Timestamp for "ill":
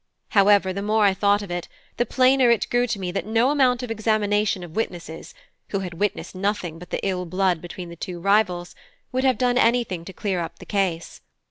7.05-7.27